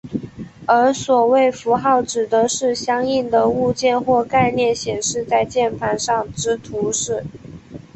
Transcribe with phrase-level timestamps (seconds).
[0.65, 7.23] 而所谓符号指的是相应的物件或概念显示在键盘上之图示。